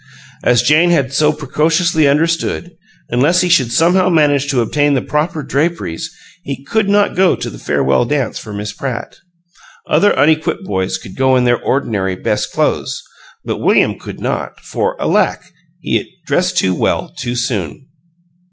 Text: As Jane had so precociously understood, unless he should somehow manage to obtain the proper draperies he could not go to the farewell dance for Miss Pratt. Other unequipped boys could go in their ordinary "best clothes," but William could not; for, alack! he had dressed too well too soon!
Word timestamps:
As 0.43 0.63
Jane 0.63 0.89
had 0.89 1.13
so 1.13 1.31
precociously 1.31 2.07
understood, 2.07 2.71
unless 3.09 3.41
he 3.41 3.49
should 3.49 3.71
somehow 3.71 4.09
manage 4.09 4.49
to 4.49 4.59
obtain 4.61 4.95
the 4.95 5.01
proper 5.03 5.43
draperies 5.43 6.09
he 6.41 6.63
could 6.63 6.89
not 6.89 7.15
go 7.15 7.35
to 7.35 7.51
the 7.51 7.59
farewell 7.59 8.05
dance 8.05 8.39
for 8.39 8.51
Miss 8.51 8.73
Pratt. 8.73 9.17
Other 9.87 10.17
unequipped 10.17 10.65
boys 10.65 10.97
could 10.97 11.15
go 11.15 11.35
in 11.35 11.43
their 11.43 11.61
ordinary 11.61 12.15
"best 12.15 12.51
clothes," 12.51 13.03
but 13.45 13.59
William 13.59 13.99
could 13.99 14.19
not; 14.19 14.59
for, 14.61 14.99
alack! 14.99 15.43
he 15.81 15.97
had 15.97 16.07
dressed 16.25 16.57
too 16.57 16.73
well 16.73 17.13
too 17.15 17.35
soon! 17.35 17.85